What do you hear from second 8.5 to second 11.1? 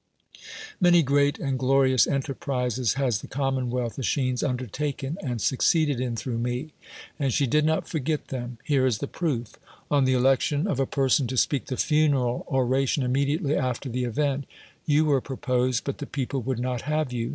Here is tlie proof On the olectif^i of a